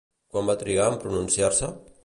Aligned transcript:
Quant 0.35 0.47
va 0.47 0.55
trigar 0.61 0.87
en 0.93 0.97
pronunciar-se? 1.05 1.71